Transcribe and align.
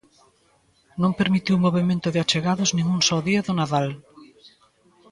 Non 1.01 1.17
permitiu 1.19 1.55
movemento 1.65 2.07
de 2.11 2.19
achegados 2.23 2.69
nin 2.75 2.85
un 2.95 2.99
só 3.07 3.17
día 3.27 3.41
do 3.47 3.53
Nadal. 3.59 3.87